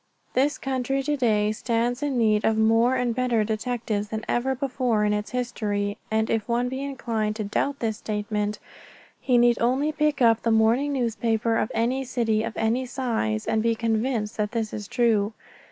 This 0.33 0.57
country 0.57 1.03
today 1.03 1.51
stands 1.51 2.01
in 2.01 2.17
need 2.17 2.43
of 2.43 2.57
more 2.57 2.95
and 2.95 3.13
better 3.13 3.43
detectives 3.43 4.07
than 4.07 4.25
ever 4.27 4.55
before 4.55 5.05
in 5.05 5.13
its 5.13 5.29
history, 5.29 5.99
and 6.09 6.27
if 6.27 6.49
one 6.49 6.69
be 6.69 6.81
inclined 6.83 7.35
to 7.35 7.43
doubt 7.43 7.77
this 7.77 7.97
statement 7.99 8.57
he 9.19 9.37
need 9.37 9.59
only 9.61 9.91
pick 9.91 10.19
up 10.19 10.41
the 10.41 10.49
morning 10.49 10.91
newspaper 10.91 11.55
of 11.55 11.71
any 11.75 12.03
city 12.03 12.41
of 12.41 12.57
any 12.57 12.87
size 12.87 13.45
and 13.45 13.61
be 13.61 13.75
convinced 13.75 14.37
that 14.37 14.53
this 14.53 14.73
is 14.73 14.87
true. 14.87 15.33